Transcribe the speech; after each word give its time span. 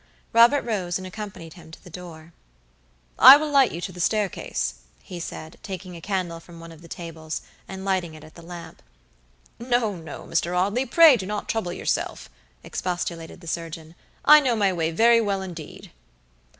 Robert 0.33 0.63
rose 0.63 0.97
and 0.97 1.05
accompanied 1.05 1.53
him 1.53 1.69
to 1.69 1.83
the 1.83 1.91
door. 1.91 2.33
"I 3.19 3.37
will 3.37 3.51
light 3.51 3.71
you 3.71 3.79
to 3.81 3.91
the 3.91 3.99
staircase," 3.99 4.79
he 5.03 5.19
said, 5.19 5.57
taking 5.61 5.95
a 5.95 6.01
candle 6.01 6.39
from 6.39 6.59
one 6.59 6.71
of 6.71 6.81
the 6.81 6.87
tables, 6.87 7.43
and 7.67 7.85
lighting 7.85 8.15
it 8.15 8.23
at 8.23 8.33
the 8.33 8.41
lamp. 8.41 8.81
"No, 9.59 9.95
no, 9.95 10.23
Mr. 10.23 10.57
Audley, 10.57 10.87
pray 10.87 11.17
do 11.17 11.27
not 11.27 11.47
trouble 11.47 11.71
yourself," 11.71 12.31
expostulated 12.63 13.41
the 13.41 13.47
surgeon; 13.47 13.93
"I 14.25 14.39
know 14.39 14.55
my 14.55 14.73
way 14.73 14.89
very 14.89 15.21
well 15.21 15.43
indeed." 15.43 15.91